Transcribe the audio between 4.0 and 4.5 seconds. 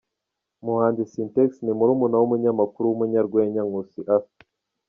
Arthur.